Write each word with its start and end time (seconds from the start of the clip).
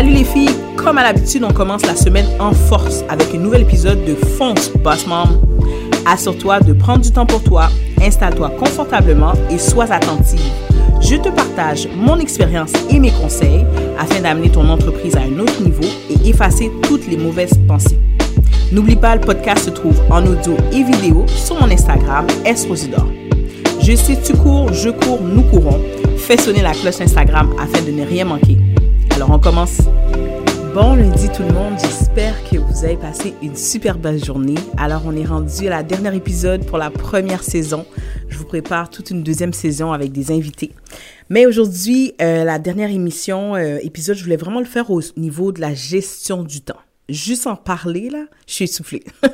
Salut 0.00 0.14
les 0.14 0.24
filles, 0.24 0.56
comme 0.76 0.96
à 0.96 1.02
l'habitude, 1.02 1.44
on 1.44 1.52
commence 1.52 1.84
la 1.84 1.94
semaine 1.94 2.24
en 2.38 2.52
force 2.52 3.04
avec 3.10 3.34
un 3.34 3.38
nouvel 3.38 3.60
épisode 3.60 4.02
de 4.06 4.14
Fonce 4.14 4.70
Boss 4.82 5.06
Mom. 5.06 5.28
Assure-toi 6.06 6.60
de 6.60 6.72
prendre 6.72 7.02
du 7.02 7.12
temps 7.12 7.26
pour 7.26 7.42
toi, 7.42 7.68
installe-toi 8.00 8.48
confortablement 8.58 9.34
et 9.50 9.58
sois 9.58 9.92
attentive. 9.92 10.40
Je 11.02 11.16
te 11.16 11.28
partage 11.28 11.86
mon 11.94 12.18
expérience 12.18 12.72
et 12.88 12.98
mes 12.98 13.10
conseils 13.10 13.66
afin 13.98 14.22
d'amener 14.22 14.48
ton 14.48 14.70
entreprise 14.70 15.16
à 15.16 15.20
un 15.20 15.38
autre 15.38 15.60
niveau 15.60 15.84
et 16.08 16.30
effacer 16.30 16.72
toutes 16.84 17.06
les 17.06 17.18
mauvaises 17.18 17.60
pensées. 17.68 17.98
N'oublie 18.72 18.96
pas, 18.96 19.16
le 19.16 19.20
podcast 19.20 19.66
se 19.66 19.70
trouve 19.70 20.00
en 20.08 20.24
audio 20.24 20.56
et 20.72 20.82
vidéo 20.82 21.26
sur 21.26 21.60
mon 21.60 21.70
Instagram, 21.70 22.26
Esrosidor. 22.46 23.06
Je 23.82 23.94
sais, 23.94 24.18
tu 24.24 24.32
cours, 24.32 24.72
je 24.72 24.88
cours, 24.88 25.20
nous 25.20 25.42
courons. 25.42 25.78
Fais 26.16 26.38
sonner 26.38 26.62
la 26.62 26.72
cloche 26.72 27.02
Instagram 27.02 27.54
afin 27.60 27.84
de 27.84 27.90
ne 27.90 28.06
rien 28.06 28.24
manquer. 28.24 28.56
Alors, 29.20 29.36
on 29.36 29.38
commence. 29.38 29.82
Bon 30.72 30.94
lundi 30.94 31.28
tout 31.28 31.42
le 31.42 31.52
monde, 31.52 31.74
j'espère 31.78 32.42
que 32.48 32.56
vous 32.56 32.84
avez 32.86 32.96
passé 32.96 33.34
une 33.42 33.54
super 33.54 33.98
belle 33.98 34.24
journée. 34.24 34.54
Alors 34.78 35.02
on 35.04 35.14
est 35.14 35.26
rendu 35.26 35.66
à 35.66 35.70
la 35.70 35.82
dernière 35.82 36.14
épisode 36.14 36.64
pour 36.64 36.78
la 36.78 36.88
première 36.88 37.42
saison. 37.42 37.84
Je 38.30 38.38
vous 38.38 38.46
prépare 38.46 38.88
toute 38.88 39.10
une 39.10 39.22
deuxième 39.22 39.52
saison 39.52 39.92
avec 39.92 40.10
des 40.10 40.32
invités. 40.32 40.72
Mais 41.28 41.44
aujourd'hui, 41.44 42.14
euh, 42.22 42.44
la 42.44 42.58
dernière 42.58 42.90
émission, 42.90 43.56
euh, 43.56 43.76
épisode, 43.82 44.16
je 44.16 44.24
voulais 44.24 44.38
vraiment 44.38 44.60
le 44.60 44.64
faire 44.64 44.90
au 44.90 45.02
niveau 45.18 45.52
de 45.52 45.60
la 45.60 45.74
gestion 45.74 46.42
du 46.42 46.62
temps. 46.62 46.80
Juste 47.10 47.46
en 47.46 47.56
parler 47.56 48.08
là, 48.08 48.24
je 48.46 48.54
suis 48.54 48.64
essoufflée. 48.64 49.04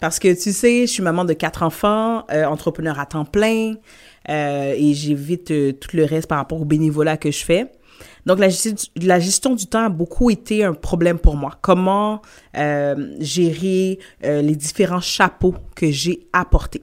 Parce 0.00 0.18
que 0.18 0.28
tu 0.38 0.52
sais, 0.52 0.82
je 0.82 0.92
suis 0.92 1.02
maman 1.02 1.24
de 1.24 1.32
quatre 1.32 1.62
enfants, 1.62 2.26
euh, 2.30 2.44
entrepreneur 2.44 3.00
à 3.00 3.06
temps 3.06 3.24
plein, 3.24 3.76
et 4.28 4.92
j'évite 4.92 5.46
tout 5.80 5.96
le 5.96 6.04
reste 6.04 6.28
par 6.28 6.36
rapport 6.36 6.60
au 6.60 6.66
bénévolat 6.66 7.16
que 7.16 7.30
je 7.30 7.42
fais. 7.42 7.72
Donc, 8.26 8.38
la, 8.38 9.18
gestion 9.18 9.54
du 9.54 9.66
temps 9.66 9.84
a 9.84 9.88
beaucoup 9.88 10.30
été 10.30 10.64
un 10.64 10.74
problème 10.74 11.18
pour 11.18 11.36
moi. 11.36 11.58
Comment 11.60 12.22
euh, 12.56 13.14
gérer 13.20 13.98
euh, 14.24 14.42
les 14.42 14.56
différents 14.56 15.00
chapeaux 15.00 15.54
que 15.74 15.90
j'ai 15.90 16.26
apportés. 16.32 16.82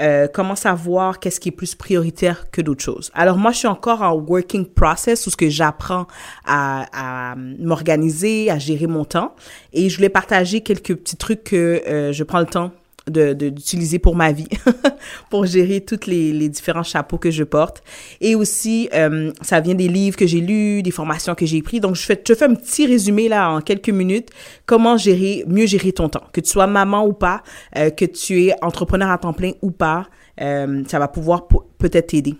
Euh, 0.00 0.28
comment 0.32 0.54
savoir 0.54 1.18
qu'est-ce 1.18 1.40
qui 1.40 1.48
est 1.48 1.52
plus 1.52 1.74
prioritaire 1.74 2.50
que 2.52 2.60
d'autres 2.60 2.84
choses. 2.84 3.10
Alors 3.14 3.36
moi, 3.36 3.50
je 3.50 3.58
suis 3.58 3.68
encore 3.68 4.02
en 4.02 4.14
working 4.14 4.64
process 4.64 5.26
où 5.26 5.30
ce 5.30 5.36
que 5.36 5.48
j'apprends 5.48 6.06
à, 6.46 7.32
à 7.32 7.34
m'organiser, 7.36 8.48
à 8.48 8.58
gérer 8.58 8.86
mon 8.86 9.04
temps. 9.04 9.34
Et 9.72 9.90
je 9.90 9.96
voulais 9.96 10.08
partager 10.08 10.60
quelques 10.60 10.94
petits 10.94 11.16
trucs 11.16 11.42
que 11.42 12.10
je 12.12 12.22
prends 12.22 12.40
le 12.40 12.46
temps 12.46 12.70
d'utiliser 13.10 13.98
pour 13.98 14.16
ma 14.16 14.32
vie, 14.32 14.48
pour 15.30 15.46
gérer 15.46 15.80
tous 15.80 16.06
les, 16.06 16.32
les, 16.32 16.48
différents 16.48 16.82
chapeaux 16.82 17.18
que 17.18 17.30
je 17.30 17.44
porte. 17.44 17.82
Et 18.20 18.34
aussi, 18.34 18.88
euh, 18.94 19.32
ça 19.42 19.60
vient 19.60 19.74
des 19.74 19.88
livres 19.88 20.16
que 20.16 20.26
j'ai 20.26 20.40
lus, 20.40 20.82
des 20.82 20.90
formations 20.90 21.34
que 21.34 21.46
j'ai 21.46 21.62
pris. 21.62 21.80
Donc, 21.80 21.96
je 21.96 22.02
fais, 22.02 22.20
je 22.26 22.34
fais 22.34 22.44
un 22.44 22.54
petit 22.54 22.86
résumé 22.86 23.28
là 23.28 23.50
en 23.50 23.60
quelques 23.60 23.90
minutes, 23.90 24.30
comment 24.66 24.96
gérer, 24.96 25.44
mieux 25.46 25.66
gérer 25.66 25.92
ton 25.92 26.08
temps. 26.08 26.24
Que 26.32 26.40
tu 26.40 26.50
sois 26.50 26.66
maman 26.66 27.06
ou 27.06 27.12
pas, 27.12 27.42
euh, 27.76 27.90
que 27.90 28.04
tu 28.04 28.44
es 28.44 28.54
entrepreneur 28.62 29.10
à 29.10 29.18
temps 29.18 29.32
plein 29.32 29.52
ou 29.62 29.70
pas, 29.70 30.06
euh, 30.40 30.82
ça 30.88 30.98
va 30.98 31.08
pouvoir 31.08 31.48
peut-être 31.78 32.08
t'aider. 32.08 32.34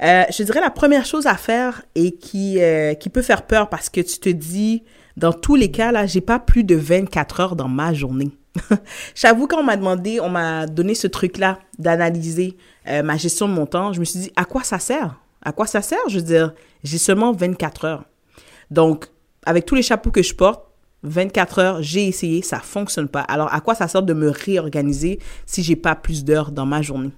Je 0.00 0.42
dirais 0.42 0.60
la 0.60 0.70
première 0.70 1.06
chose 1.06 1.26
à 1.28 1.36
faire 1.36 1.82
et 1.94 2.10
qui, 2.10 2.58
qui 2.98 3.08
peut 3.08 3.22
faire 3.22 3.42
peur 3.46 3.68
parce 3.68 3.88
que 3.88 4.00
tu 4.00 4.18
te 4.18 4.28
dis, 4.28 4.82
dans 5.16 5.32
tous 5.32 5.54
les 5.54 5.70
cas, 5.70 5.92
là, 5.92 6.06
j'ai 6.06 6.20
pas 6.20 6.38
plus 6.38 6.64
de 6.64 6.74
24 6.74 7.40
heures 7.40 7.56
dans 7.56 7.68
ma 7.68 7.92
journée. 7.92 8.32
J'avoue, 9.14 9.46
quand 9.46 9.58
on 9.58 9.64
m'a 9.64 9.76
demandé, 9.76 10.20
on 10.20 10.28
m'a 10.28 10.66
donné 10.66 10.94
ce 10.94 11.06
truc-là 11.06 11.58
d'analyser 11.78 12.56
euh, 12.88 13.02
ma 13.02 13.16
gestion 13.16 13.48
de 13.48 13.54
mon 13.54 13.66
temps, 13.66 13.92
je 13.92 14.00
me 14.00 14.04
suis 14.04 14.20
dit, 14.20 14.32
à 14.36 14.44
quoi 14.44 14.62
ça 14.62 14.78
sert? 14.78 15.18
À 15.42 15.52
quoi 15.52 15.66
ça 15.66 15.82
sert? 15.82 16.08
Je 16.08 16.18
veux 16.18 16.24
dire, 16.24 16.54
j'ai 16.84 16.98
seulement 16.98 17.32
24 17.32 17.84
heures. 17.84 18.04
Donc, 18.70 19.06
avec 19.44 19.66
tous 19.66 19.74
les 19.74 19.82
chapeaux 19.82 20.10
que 20.10 20.22
je 20.22 20.34
porte, 20.34 20.64
24 21.02 21.58
heures, 21.58 21.82
j'ai 21.82 22.06
essayé, 22.06 22.42
ça 22.42 22.60
fonctionne 22.60 23.08
pas. 23.08 23.22
Alors, 23.22 23.52
à 23.52 23.60
quoi 23.60 23.74
ça 23.74 23.88
sert 23.88 24.02
de 24.02 24.14
me 24.14 24.30
réorganiser 24.30 25.18
si 25.46 25.62
j'ai 25.62 25.76
pas 25.76 25.96
plus 25.96 26.24
d'heures 26.24 26.52
dans 26.52 26.66
ma 26.66 26.80
journée? 26.80 27.10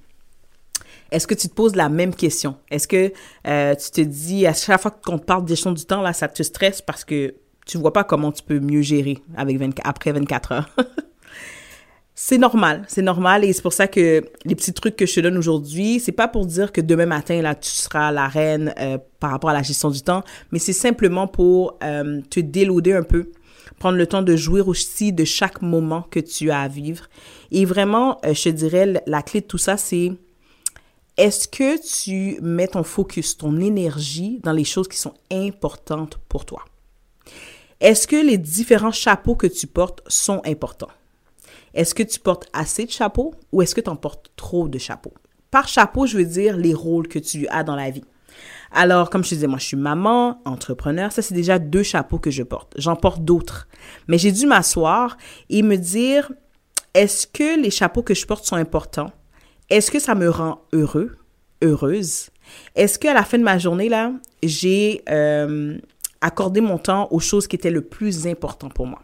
Est-ce 1.11 1.27
que 1.27 1.35
tu 1.35 1.49
te 1.49 1.55
poses 1.55 1.77
la 1.77 1.89
même 1.89 2.15
question? 2.15 2.57
Est-ce 2.71 2.89
que 2.89 3.13
euh, 3.47 3.75
tu 3.75 3.91
te 3.91 4.01
dis, 4.01 4.47
à 4.47 4.55
chaque 4.55 4.81
fois 4.81 4.91
qu'on 4.91 5.19
te 5.19 5.25
parle 5.25 5.45
de 5.45 5.49
gestion 5.49 5.73
du 5.73 5.85
temps, 5.85 6.01
là, 6.01 6.13
ça 6.13 6.29
te 6.29 6.43
stresse 6.43 6.81
parce 6.81 7.05
que 7.05 7.35
tu 7.67 7.79
vois 7.79 7.93
pas 7.93 8.05
comment 8.05 8.33
tu 8.33 8.43
peux 8.43 8.59
mieux 8.59 8.83
gérer 8.83 9.19
avec 9.37 9.59
24, 9.59 9.87
après 9.87 10.13
24 10.13 10.53
heures? 10.53 10.71
c'est 12.17 12.39
normal, 12.39 12.85
c'est 12.87 13.03
normal 13.03 13.45
et 13.45 13.53
c'est 13.53 13.63
pour 13.63 13.73
ça 13.73 13.89
que 13.89 14.23
les 14.45 14.55
petits 14.55 14.73
trucs 14.73 14.95
que 14.95 15.05
je 15.05 15.17
te 15.17 15.21
donne 15.21 15.37
aujourd'hui, 15.37 15.99
c'est 15.99 16.13
pas 16.13 16.29
pour 16.29 16.47
dire 16.47 16.71
que 16.71 16.81
demain 16.81 17.07
matin 17.07 17.43
là 17.43 17.57
tu 17.57 17.71
seras 17.71 18.13
la 18.13 18.29
reine 18.29 18.73
euh, 18.79 18.99
par 19.19 19.33
rapport 19.33 19.51
à 19.51 19.53
la 19.53 19.63
gestion 19.63 19.91
du 19.91 20.01
temps, 20.01 20.23
mais 20.53 20.61
c'est 20.61 20.73
simplement 20.73 21.27
pour 21.27 21.77
euh, 21.83 22.21
te 22.31 22.39
déloader 22.39 22.93
un 22.93 23.03
peu, 23.03 23.33
prendre 23.81 23.99
le 23.99 24.07
temps 24.07 24.23
de 24.23 24.37
jouir 24.37 24.69
aussi 24.69 25.13
de 25.13 25.25
chaque 25.25 25.61
moment 25.61 26.03
que 26.09 26.21
tu 26.21 26.53
as 26.53 26.61
à 26.61 26.69
vivre. 26.69 27.07
Et 27.51 27.65
vraiment, 27.65 28.21
euh, 28.25 28.33
je 28.33 28.45
te 28.45 28.49
dirais 28.51 29.03
la 29.07 29.23
clé 29.23 29.41
de 29.41 29.47
tout 29.47 29.59
ça, 29.59 29.77
c'est 29.77 30.13
est-ce 31.17 31.49
que 31.49 31.85
tu 31.85 32.41
mets 32.43 32.69
ton 32.69 32.85
focus, 32.85 33.37
ton 33.37 33.59
énergie 33.61 34.39
dans 34.45 34.53
les 34.53 34.65
choses 34.65 34.87
qui 34.87 34.99
sont 34.99 35.15
importantes 35.33 36.21
pour 36.29 36.45
toi? 36.45 36.65
Est-ce 37.81 38.07
que 38.07 38.25
les 38.25 38.39
différents 38.39 38.93
chapeaux 38.93 39.35
que 39.35 39.49
tu 39.49 39.67
portes 39.67 40.03
sont 40.07 40.41
importants? 40.45 40.91
Est-ce 41.75 41.95
que 41.95 42.03
tu 42.03 42.21
portes 42.21 42.47
assez 42.53 42.87
de 42.87 42.91
chapeaux 42.91 43.35
ou 43.53 43.63
est-ce 43.63 43.75
que 43.75 43.81
tu 43.81 43.91
en 43.91 43.97
portes 43.97 44.31
trop 44.37 44.69
de 44.69 44.79
chapeaux? 44.79 45.15
Par 45.51 45.69
chapeau, 45.69 46.07
je 46.07 46.17
veux 46.17 46.25
dire 46.25 46.57
les 46.57 46.75
rôles 46.75 47.09
que 47.09 47.19
tu 47.19 47.47
as 47.49 47.65
dans 47.65 47.77
la 47.77 47.91
vie. 47.91 48.05
Alors, 48.73 49.11
comme 49.11 49.23
je 49.23 49.31
te 49.31 49.35
disais, 49.37 49.47
moi, 49.47 49.59
je 49.59 49.67
suis 49.67 49.77
maman, 49.77 50.41
entrepreneur. 50.45 51.13
Ça, 51.13 51.23
c'est 51.23 51.35
déjà 51.35 51.59
deux 51.59 51.85
chapeaux 51.85 52.19
que 52.19 52.31
je 52.31 52.43
porte. 52.43 52.75
J'en 52.77 52.97
porte 52.97 53.25
d'autres. 53.25 53.69
Mais 54.09 54.19
j'ai 54.19 54.33
dû 54.33 54.47
m'asseoir 54.47 55.17
et 55.49 55.63
me 55.63 55.77
dire, 55.77 56.33
est-ce 56.93 57.27
que 57.27 57.61
les 57.61 57.71
chapeaux 57.71 58.03
que 58.03 58.15
je 58.15 58.27
porte 58.27 58.45
sont 58.45 58.57
importants? 58.57 59.13
Est-ce 59.71 59.91
que 59.91 60.01
ça 60.01 60.15
me 60.15 60.29
rend 60.29 60.63
heureux, 60.73 61.17
heureuse? 61.63 62.31
Est-ce 62.75 62.99
qu'à 62.99 63.15
la 63.15 63.25
fin 63.25 63.39
de 63.39 63.45
ma 63.45 63.59
journée, 63.59 63.89
là, 63.89 64.13
j'ai 64.43 65.03
euh, 65.09 65.79
accordé 66.21 66.61
mon 66.61 66.79
temps 66.79 67.09
aux 67.11 67.21
choses 67.21 67.47
qui 67.47 67.57
étaient 67.57 67.71
le 67.71 67.83
plus 67.83 68.27
important 68.27 68.69
pour 68.69 68.87
moi? 68.87 69.03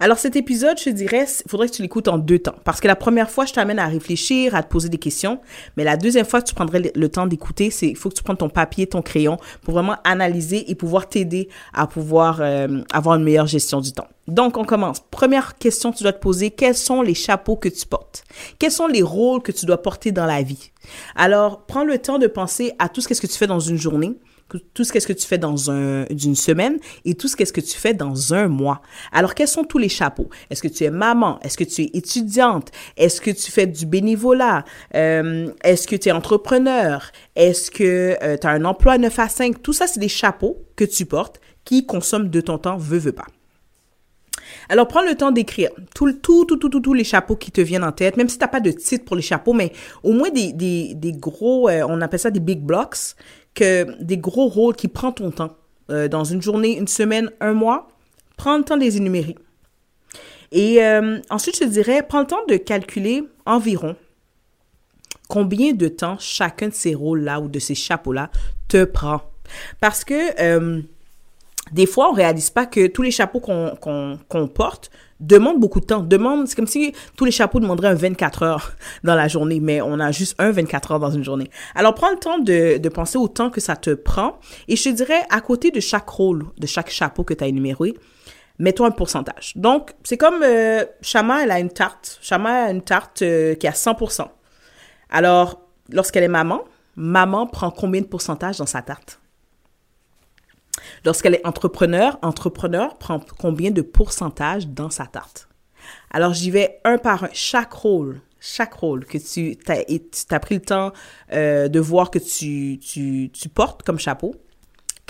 Alors 0.00 0.18
cet 0.18 0.36
épisode, 0.36 0.78
je 0.78 0.84
te 0.84 0.90
dirais, 0.90 1.26
il 1.44 1.50
faudrait 1.50 1.68
que 1.68 1.74
tu 1.74 1.82
l'écoutes 1.82 2.08
en 2.08 2.18
deux 2.18 2.38
temps. 2.38 2.54
Parce 2.64 2.80
que 2.80 2.88
la 2.88 2.96
première 2.96 3.30
fois, 3.30 3.44
je 3.44 3.52
t'amène 3.52 3.78
à 3.78 3.86
réfléchir, 3.86 4.54
à 4.54 4.62
te 4.62 4.68
poser 4.68 4.88
des 4.88 4.98
questions. 4.98 5.40
Mais 5.76 5.84
la 5.84 5.96
deuxième 5.96 6.26
fois, 6.26 6.42
tu 6.42 6.54
prendrais 6.54 6.92
le 6.94 7.08
temps 7.08 7.26
d'écouter, 7.26 7.70
c'est 7.70 7.88
il 7.88 7.96
faut 7.96 8.08
que 8.08 8.14
tu 8.14 8.22
prennes 8.22 8.36
ton 8.36 8.48
papier, 8.48 8.86
ton 8.86 9.02
crayon 9.02 9.38
pour 9.62 9.74
vraiment 9.74 9.96
analyser 10.04 10.70
et 10.70 10.74
pouvoir 10.74 11.08
t'aider 11.08 11.48
à 11.72 11.86
pouvoir 11.86 12.38
euh, 12.40 12.82
avoir 12.92 13.16
une 13.16 13.24
meilleure 13.24 13.46
gestion 13.46 13.80
du 13.80 13.92
temps. 13.92 14.08
Donc, 14.26 14.56
on 14.56 14.64
commence. 14.64 15.00
Première 15.10 15.58
question 15.58 15.90
que 15.90 15.98
tu 15.98 16.04
dois 16.04 16.12
te 16.12 16.20
poser, 16.20 16.50
quels 16.50 16.76
sont 16.76 17.02
les 17.02 17.14
chapeaux 17.14 17.56
que 17.56 17.68
tu 17.68 17.84
portes? 17.86 18.24
Quels 18.58 18.70
sont 18.70 18.86
les 18.86 19.02
rôles 19.02 19.42
que 19.42 19.50
tu 19.50 19.66
dois 19.66 19.82
porter 19.82 20.12
dans 20.12 20.26
la 20.26 20.42
vie? 20.42 20.70
Alors, 21.16 21.66
prends 21.66 21.84
le 21.84 21.98
temps 21.98 22.18
de 22.18 22.26
penser 22.26 22.72
à 22.78 22.88
tout 22.88 23.00
ce 23.00 23.08
que 23.08 23.26
tu 23.26 23.36
fais 23.36 23.46
dans 23.46 23.60
une 23.60 23.76
journée 23.76 24.14
tout 24.58 24.84
ce 24.84 24.92
qu'est-ce 24.92 25.06
que 25.06 25.12
tu 25.12 25.26
fais 25.26 25.38
dans 25.38 25.70
un, 25.70 26.04
d'une 26.10 26.36
semaine 26.36 26.78
et 27.04 27.14
tout 27.14 27.28
ce 27.28 27.36
qu'est-ce 27.36 27.52
que 27.52 27.60
tu 27.60 27.76
fais 27.76 27.94
dans 27.94 28.34
un 28.34 28.48
mois. 28.48 28.82
Alors, 29.12 29.34
quels 29.34 29.48
sont 29.48 29.64
tous 29.64 29.78
les 29.78 29.88
chapeaux? 29.88 30.28
Est-ce 30.50 30.62
que 30.62 30.68
tu 30.68 30.84
es 30.84 30.90
maman? 30.90 31.38
Est-ce 31.40 31.56
que 31.56 31.64
tu 31.64 31.82
es 31.82 31.90
étudiante? 31.94 32.70
Est-ce 32.96 33.20
que 33.20 33.30
tu 33.30 33.50
fais 33.50 33.66
du 33.66 33.86
bénévolat? 33.86 34.64
Euh, 34.94 35.50
est-ce 35.64 35.86
que 35.86 35.96
tu 35.96 36.08
es 36.08 36.12
entrepreneur? 36.12 37.10
Est-ce 37.36 37.70
que 37.70 38.16
euh, 38.22 38.36
tu 38.40 38.46
as 38.46 38.50
un 38.50 38.64
emploi 38.64 38.98
9 38.98 39.18
à 39.18 39.28
5? 39.28 39.62
Tout 39.62 39.72
ça, 39.72 39.86
c'est 39.86 40.00
des 40.00 40.08
chapeaux 40.08 40.58
que 40.76 40.84
tu 40.84 41.06
portes 41.06 41.40
qui 41.64 41.86
consomment 41.86 42.30
de 42.30 42.40
ton 42.40 42.58
temps, 42.58 42.76
veut, 42.76 42.98
veut 42.98 43.12
pas. 43.12 43.26
Alors, 44.68 44.86
prends 44.88 45.02
le 45.02 45.14
temps 45.14 45.30
d'écrire 45.30 45.70
tout, 45.94 46.12
tout, 46.12 46.44
tout, 46.44 46.56
tout, 46.56 46.80
tous 46.80 46.94
les 46.94 47.04
chapeaux 47.04 47.36
qui 47.36 47.50
te 47.50 47.60
viennent 47.60 47.84
en 47.84 47.92
tête, 47.92 48.16
même 48.16 48.28
si 48.28 48.38
tu 48.38 48.44
n'as 48.44 48.48
pas 48.48 48.60
de 48.60 48.70
titre 48.70 49.04
pour 49.04 49.16
les 49.16 49.22
chapeaux, 49.22 49.52
mais 49.52 49.72
au 50.02 50.12
moins 50.12 50.30
des, 50.30 50.52
des, 50.52 50.94
des 50.94 51.12
gros, 51.12 51.68
euh, 51.68 51.84
on 51.88 52.00
appelle 52.00 52.20
ça 52.20 52.30
des 52.30 52.40
big 52.40 52.60
blocks, 52.60 53.14
que 53.54 54.02
des 54.02 54.18
gros 54.18 54.48
rôles 54.48 54.76
qui 54.76 54.88
prennent 54.88 55.14
ton 55.14 55.30
temps. 55.30 55.56
Euh, 55.90 56.08
dans 56.08 56.24
une 56.24 56.40
journée, 56.40 56.76
une 56.76 56.88
semaine, 56.88 57.30
un 57.40 57.52
mois, 57.52 57.88
prends 58.36 58.58
le 58.58 58.64
temps 58.64 58.76
de 58.76 58.82
les 58.82 58.96
énumérer. 58.96 59.36
Et 60.52 60.82
euh, 60.82 61.18
ensuite, 61.30 61.58
je 61.58 61.64
dirais, 61.64 62.02
prends 62.06 62.20
le 62.20 62.26
temps 62.26 62.44
de 62.48 62.56
calculer 62.56 63.24
environ 63.46 63.96
combien 65.28 65.72
de 65.72 65.88
temps 65.88 66.16
chacun 66.18 66.68
de 66.68 66.74
ces 66.74 66.94
rôles-là 66.94 67.40
ou 67.40 67.48
de 67.48 67.58
ces 67.58 67.76
chapeaux-là 67.76 68.30
te 68.68 68.84
prend. 68.84 69.22
Parce 69.80 70.04
que 70.04 70.82
des 71.72 71.86
fois, 71.86 72.10
on 72.10 72.12
réalise 72.12 72.50
pas 72.50 72.66
que 72.66 72.88
tous 72.88 73.02
les 73.02 73.10
chapeaux 73.10 73.40
qu'on 73.40 74.48
porte 74.52 74.90
demandent 75.20 75.60
beaucoup 75.60 75.80
de 75.80 75.86
temps. 75.86 76.00
Demande, 76.00 76.48
c'est 76.48 76.56
comme 76.56 76.66
si 76.66 76.92
tous 77.16 77.24
les 77.24 77.30
chapeaux 77.30 77.60
demanderaient 77.60 77.88
un 77.88 77.94
24 77.94 78.42
heures 78.42 78.72
dans 79.04 79.14
la 79.14 79.28
journée, 79.28 79.60
mais 79.60 79.80
on 79.80 80.00
a 80.00 80.10
juste 80.12 80.34
un 80.38 80.50
24 80.50 80.92
heures 80.92 81.00
dans 81.00 81.10
une 81.10 81.24
journée. 81.24 81.50
Alors, 81.74 81.94
prends 81.94 82.10
le 82.10 82.18
temps 82.18 82.38
de, 82.38 82.78
de 82.78 82.88
penser 82.88 83.18
au 83.18 83.28
temps 83.28 83.50
que 83.50 83.60
ça 83.60 83.76
te 83.76 83.90
prend. 83.90 84.38
Et 84.68 84.76
je 84.76 84.84
te 84.84 84.88
dirais, 84.88 85.22
à 85.30 85.40
côté 85.40 85.70
de 85.70 85.80
chaque 85.80 86.08
rôle, 86.08 86.46
de 86.58 86.66
chaque 86.66 86.90
chapeau 86.90 87.24
que 87.24 87.34
tu 87.34 87.44
as 87.44 87.46
énuméré, 87.46 87.94
mets-toi 88.60 88.86
un 88.86 88.90
pourcentage. 88.92 89.52
Donc, 89.56 89.92
c'est 90.04 90.16
comme 90.16 90.42
euh, 90.42 90.84
Chama, 91.02 91.42
elle 91.42 91.50
a 91.50 91.58
une 91.58 91.70
tarte. 91.70 92.18
Chama 92.22 92.66
a 92.66 92.70
une 92.70 92.82
tarte 92.82 93.22
euh, 93.22 93.54
qui 93.54 93.66
a 93.66 93.72
100%. 93.72 94.26
Alors, 95.10 95.62
lorsqu'elle 95.90 96.22
est 96.22 96.28
maman, 96.28 96.62
maman 96.94 97.46
prend 97.46 97.70
combien 97.70 98.00
de 98.00 98.06
pourcentage 98.06 98.58
dans 98.58 98.66
sa 98.66 98.82
tarte? 98.82 99.20
Lorsqu'elle 101.04 101.34
est 101.34 101.46
entrepreneur, 101.46 102.18
entrepreneur 102.22 102.96
prend 102.98 103.20
combien 103.38 103.70
de 103.70 103.82
pourcentage 103.82 104.68
dans 104.68 104.90
sa 104.90 105.06
tarte? 105.06 105.48
Alors, 106.10 106.34
j'y 106.34 106.50
vais 106.50 106.80
un 106.84 106.98
par 106.98 107.24
un. 107.24 107.28
Chaque 107.32 107.72
rôle, 107.72 108.20
chaque 108.38 108.74
rôle 108.74 109.04
que 109.04 109.18
tu 109.18 109.58
as, 109.68 110.40
pris 110.40 110.56
le 110.56 110.60
temps 110.60 110.92
euh, 111.32 111.68
de 111.68 111.80
voir 111.80 112.10
que 112.10 112.18
tu, 112.18 112.78
tu 112.78 113.48
portes 113.48 113.82
comme 113.82 113.98
chapeau, 113.98 114.34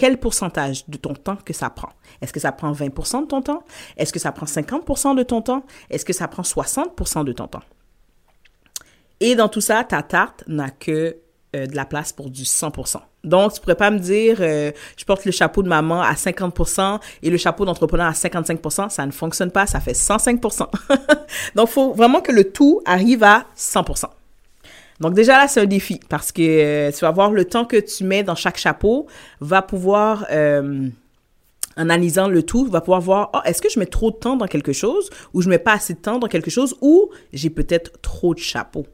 quel 0.00 0.18
pourcentage 0.18 0.88
de 0.88 0.96
ton 0.96 1.12
temps 1.12 1.36
que 1.36 1.52
ça 1.52 1.68
prend? 1.68 1.90
Est-ce 2.22 2.32
que 2.32 2.40
ça 2.40 2.52
prend 2.52 2.72
20% 2.72 3.20
de 3.20 3.26
ton 3.26 3.42
temps? 3.42 3.62
Est-ce 3.98 4.14
que 4.14 4.18
ça 4.18 4.32
prend 4.32 4.46
50% 4.46 5.14
de 5.14 5.22
ton 5.22 5.42
temps? 5.42 5.62
Est-ce 5.90 6.06
que 6.06 6.14
ça 6.14 6.26
prend 6.26 6.42
60% 6.42 7.24
de 7.24 7.32
ton 7.32 7.48
temps? 7.48 7.62
Et 9.20 9.34
dans 9.34 9.50
tout 9.50 9.60
ça, 9.60 9.84
ta 9.84 10.02
tarte 10.02 10.42
n'a 10.46 10.70
que 10.70 11.18
euh, 11.56 11.66
de 11.66 11.74
la 11.74 11.84
place 11.84 12.12
pour 12.12 12.30
du 12.30 12.44
100%. 12.44 12.98
Donc, 13.24 13.54
tu 13.54 13.60
pourrais 13.60 13.74
pas 13.74 13.90
me 13.90 13.98
dire, 13.98 14.36
euh, 14.38 14.70
je 14.96 15.04
porte 15.04 15.24
le 15.24 15.32
chapeau 15.32 15.64
de 15.64 15.68
maman 15.68 16.00
à 16.00 16.12
50% 16.12 17.00
et 17.24 17.28
le 17.28 17.36
chapeau 17.38 17.64
d'entrepreneur 17.64 18.06
à 18.06 18.12
55%. 18.12 18.88
Ça 18.88 19.04
ne 19.04 19.10
fonctionne 19.10 19.50
pas, 19.50 19.66
ça 19.66 19.80
fait 19.80 19.90
105%. 19.90 20.68
Donc, 21.56 21.68
il 21.68 21.72
faut 21.72 21.92
vraiment 21.92 22.20
que 22.20 22.30
le 22.30 22.52
tout 22.52 22.82
arrive 22.84 23.24
à 23.24 23.46
100%. 23.58 24.04
Donc 25.00 25.14
déjà 25.14 25.38
là, 25.38 25.48
c'est 25.48 25.60
un 25.60 25.66
défi 25.66 25.98
parce 26.08 26.30
que 26.30 26.42
euh, 26.42 26.92
tu 26.92 27.00
vas 27.00 27.10
voir 27.10 27.32
le 27.32 27.44
temps 27.44 27.64
que 27.64 27.78
tu 27.78 28.04
mets 28.04 28.22
dans 28.22 28.36
chaque 28.36 28.58
chapeau 28.58 29.08
va 29.40 29.60
pouvoir, 29.60 30.26
en 30.30 30.90
analysant 31.76 32.28
le 32.28 32.44
tout, 32.44 32.66
va 32.66 32.80
pouvoir 32.80 33.00
voir, 33.00 33.30
oh, 33.34 33.38
est-ce 33.44 33.60
que 33.60 33.68
je 33.68 33.80
mets 33.80 33.86
trop 33.86 34.12
de 34.12 34.16
temps 34.16 34.36
dans 34.36 34.46
quelque 34.46 34.72
chose 34.72 35.10
ou 35.34 35.42
je 35.42 35.48
mets 35.48 35.58
pas 35.58 35.72
assez 35.72 35.94
de 35.94 36.00
temps 36.00 36.20
dans 36.20 36.28
quelque 36.28 36.50
chose 36.50 36.76
ou 36.80 37.10
j'ai 37.32 37.50
peut-être 37.50 38.00
trop 38.02 38.34
de 38.34 38.40
chapeaux? 38.40 38.86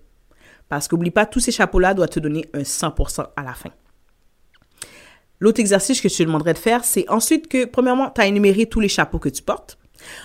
Parce 0.68 0.88
qu'oublie 0.88 1.10
pas, 1.10 1.26
tous 1.26 1.40
ces 1.40 1.52
chapeaux-là 1.52 1.94
doivent 1.94 2.08
te 2.08 2.20
donner 2.20 2.44
un 2.54 2.62
100% 2.62 3.26
à 3.36 3.42
la 3.42 3.54
fin. 3.54 3.70
L'autre 5.38 5.60
exercice 5.60 6.00
que 6.00 6.08
je 6.08 6.16
te 6.16 6.22
demanderais 6.22 6.54
de 6.54 6.58
faire, 6.58 6.84
c'est 6.84 7.08
ensuite 7.10 7.48
que, 7.48 7.66
premièrement, 7.66 8.10
tu 8.10 8.20
as 8.20 8.26
énuméré 8.26 8.66
tous 8.66 8.80
les 8.80 8.88
chapeaux 8.88 9.18
que 9.18 9.28
tu 9.28 9.42
portes. 9.42 9.78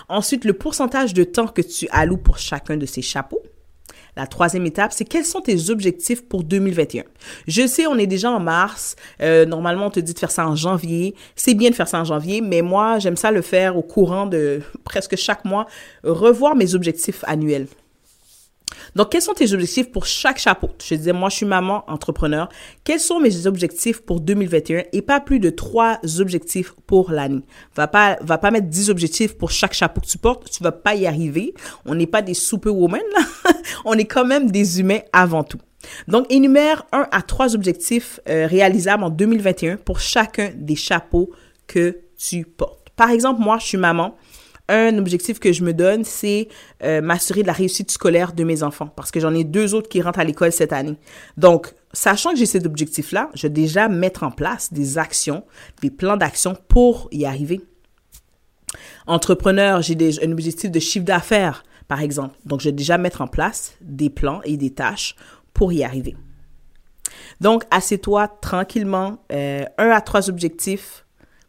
Ensuite, 0.08 0.44
le 0.44 0.54
pourcentage 0.54 1.12
de 1.14 1.24
temps 1.24 1.48
que 1.48 1.62
tu 1.62 1.86
alloues 1.90 2.18
pour 2.18 2.38
chacun 2.38 2.76
de 2.76 2.86
ces 2.86 3.02
chapeaux. 3.02 3.42
La 4.14 4.26
troisième 4.26 4.66
étape, 4.66 4.92
c'est 4.92 5.06
quels 5.06 5.24
sont 5.24 5.40
tes 5.40 5.70
objectifs 5.70 6.28
pour 6.28 6.44
2021. 6.44 7.04
Je 7.46 7.66
sais, 7.66 7.86
on 7.86 7.96
est 7.96 8.06
déjà 8.06 8.30
en 8.30 8.40
mars. 8.40 8.94
Euh, 9.22 9.46
normalement, 9.46 9.86
on 9.86 9.90
te 9.90 10.00
dit 10.00 10.12
de 10.12 10.18
faire 10.18 10.30
ça 10.30 10.46
en 10.46 10.54
janvier. 10.54 11.14
C'est 11.34 11.54
bien 11.54 11.70
de 11.70 11.74
faire 11.74 11.88
ça 11.88 11.98
en 11.98 12.04
janvier, 12.04 12.42
mais 12.42 12.60
moi, 12.60 12.98
j'aime 12.98 13.16
ça 13.16 13.30
le 13.30 13.40
faire 13.40 13.76
au 13.76 13.82
courant 13.82 14.26
de 14.26 14.60
presque 14.84 15.16
chaque 15.16 15.44
mois, 15.44 15.66
revoir 16.04 16.54
mes 16.56 16.74
objectifs 16.74 17.24
annuels. 17.26 17.68
Donc, 18.94 19.10
quels 19.10 19.22
sont 19.22 19.32
tes 19.32 19.52
objectifs 19.52 19.90
pour 19.90 20.06
chaque 20.06 20.38
chapeau? 20.38 20.70
Je 20.84 20.94
disais, 20.94 21.12
moi, 21.12 21.30
je 21.30 21.36
suis 21.36 21.46
maman, 21.46 21.84
entrepreneur. 21.88 22.48
Quels 22.84 23.00
sont 23.00 23.20
mes 23.20 23.46
objectifs 23.46 24.02
pour 24.02 24.20
2021 24.20 24.84
et 24.92 25.02
pas 25.02 25.20
plus 25.20 25.38
de 25.38 25.50
trois 25.50 25.98
objectifs 26.18 26.74
pour 26.86 27.10
l'année? 27.10 27.42
Va 27.74 27.88
pas, 27.88 28.18
va 28.20 28.38
pas 28.38 28.50
mettre 28.50 28.68
10 28.68 28.90
objectifs 28.90 29.36
pour 29.38 29.50
chaque 29.50 29.72
chapeau 29.72 30.00
que 30.00 30.06
tu 30.06 30.18
portes. 30.18 30.50
Tu 30.50 30.62
vas 30.62 30.72
pas 30.72 30.94
y 30.94 31.06
arriver. 31.06 31.54
On 31.86 31.94
n'est 31.94 32.06
pas 32.06 32.22
des 32.22 32.34
superwomen. 32.34 33.00
On 33.84 33.94
est 33.94 34.04
quand 34.04 34.26
même 34.26 34.50
des 34.50 34.80
humains 34.80 35.00
avant 35.12 35.44
tout. 35.44 35.60
Donc, 36.06 36.26
énumère 36.30 36.84
un 36.92 37.08
à 37.10 37.22
trois 37.22 37.54
objectifs 37.54 38.20
euh, 38.28 38.46
réalisables 38.46 39.04
en 39.04 39.10
2021 39.10 39.78
pour 39.78 40.00
chacun 40.00 40.50
des 40.54 40.76
chapeaux 40.76 41.30
que 41.66 41.98
tu 42.18 42.44
portes. 42.44 42.90
Par 42.94 43.10
exemple, 43.10 43.40
moi, 43.40 43.58
je 43.58 43.66
suis 43.66 43.78
maman 43.78 44.14
un 44.72 44.98
objectif 44.98 45.38
que 45.38 45.52
je 45.52 45.62
me 45.62 45.74
donne, 45.74 46.04
c'est 46.04 46.48
euh, 46.82 47.00
m'assurer 47.00 47.42
de 47.42 47.46
la 47.46 47.52
réussite 47.52 47.90
scolaire 47.90 48.32
de 48.32 48.42
mes 48.42 48.62
enfants 48.62 48.88
parce 48.88 49.10
que 49.10 49.20
j'en 49.20 49.34
ai 49.34 49.44
deux 49.44 49.74
autres 49.74 49.88
qui 49.88 50.00
rentrent 50.00 50.18
à 50.18 50.24
l'école 50.24 50.52
cette 50.52 50.72
année. 50.72 50.96
Donc, 51.36 51.74
sachant 51.92 52.30
que 52.30 52.38
j'ai 52.38 52.46
cet 52.46 52.66
objectif-là, 52.66 53.30
je 53.34 53.42
vais 53.42 53.50
déjà 53.52 53.88
mettre 53.88 54.22
en 54.22 54.30
place 54.30 54.72
des 54.72 54.98
actions, 54.98 55.44
des 55.82 55.90
plans 55.90 56.16
d'action 56.16 56.56
pour 56.68 57.08
y 57.12 57.26
arriver. 57.26 57.60
Entrepreneur, 59.06 59.82
j'ai 59.82 59.96
un 60.22 60.32
objectif 60.32 60.70
de 60.70 60.80
chiffre 60.80 61.04
d'affaires, 61.04 61.64
par 61.88 62.00
exemple. 62.00 62.36
Donc, 62.46 62.60
je 62.60 62.68
vais 62.68 62.72
déjà 62.72 62.96
mettre 62.96 63.20
en 63.20 63.26
place 63.26 63.74
des 63.80 64.08
plans 64.08 64.40
et 64.44 64.56
des 64.56 64.70
tâches 64.70 65.16
pour 65.52 65.72
y 65.72 65.84
arriver. 65.84 66.16
Donc, 67.40 67.64
assieds-toi 67.70 68.28
tranquillement, 68.40 69.18
euh, 69.32 69.64
un 69.76 69.90
à 69.90 70.00
trois 70.00 70.30
objectifs 70.30 71.04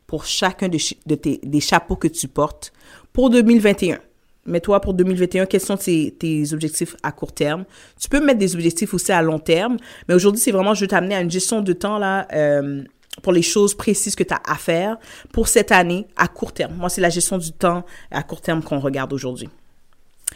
pour 0.07 0.25
chacun 0.25 0.67
de, 0.67 1.15
tes, 1.15 1.39
des 1.43 1.59
chapeaux 1.59 1.95
que 1.95 2.07
tu 2.07 2.27
portes 2.27 2.73
pour 3.13 3.29
2021. 3.29 3.99
Mets-toi 4.45 4.81
pour 4.81 4.93
2021, 4.93 5.45
quels 5.45 5.61
sont 5.61 5.77
tes, 5.77 6.43
objectifs 6.51 6.97
à 7.01 7.13
court 7.13 7.31
terme? 7.31 7.63
Tu 7.97 8.09
peux 8.09 8.19
mettre 8.19 8.39
des 8.39 8.55
objectifs 8.55 8.93
aussi 8.93 9.13
à 9.13 9.21
long 9.21 9.39
terme, 9.39 9.77
mais 10.07 10.15
aujourd'hui, 10.15 10.41
c'est 10.41 10.51
vraiment, 10.51 10.73
je 10.73 10.81
vais 10.81 10.87
t'amener 10.87 11.15
à 11.15 11.21
une 11.21 11.31
gestion 11.31 11.61
de 11.61 11.71
temps 11.71 11.97
là, 11.97 12.27
euh, 12.33 12.83
pour 13.21 13.31
les 13.31 13.41
choses 13.41 13.73
précises 13.73 14.15
que 14.15 14.23
tu 14.23 14.33
as 14.33 14.41
à 14.45 14.55
faire 14.55 14.97
pour 15.31 15.47
cette 15.47 15.71
année 15.71 16.07
à 16.17 16.27
court 16.27 16.51
terme. 16.51 16.75
Moi, 16.75 16.89
c'est 16.89 16.99
la 16.99 17.09
gestion 17.09 17.37
du 17.37 17.53
temps 17.53 17.85
à 18.11 18.21
court 18.21 18.41
terme 18.41 18.61
qu'on 18.61 18.79
regarde 18.79 19.13
aujourd'hui. 19.13 19.47